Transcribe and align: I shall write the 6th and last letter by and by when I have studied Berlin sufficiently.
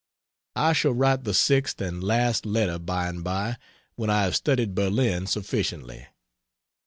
I 0.55 0.73
shall 0.73 0.93
write 0.95 1.25
the 1.25 1.31
6th 1.31 1.79
and 1.79 2.03
last 2.03 2.43
letter 2.47 2.79
by 2.79 3.07
and 3.07 3.23
by 3.23 3.57
when 3.93 4.09
I 4.09 4.23
have 4.23 4.35
studied 4.35 4.73
Berlin 4.73 5.27
sufficiently. 5.27 6.07